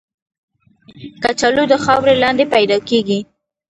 [1.23, 3.19] کچالو د خاورې لاندې پیدا کېږي